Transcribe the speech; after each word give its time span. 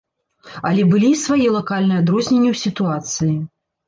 Але 0.69 0.85
былі 0.93 1.11
і 1.15 1.19
свае 1.23 1.49
лакальныя 1.57 1.99
адрозненні 2.05 2.49
ў 2.55 2.63
сітуацыі. 2.63 3.37